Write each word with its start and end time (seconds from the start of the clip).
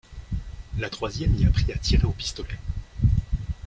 La 0.79 0.89
troisième 0.89 1.35
y 1.35 1.45
apprit 1.45 1.71
à 1.71 1.77
tirer 1.77 2.07
au 2.07 2.11
pistolet. 2.11 2.57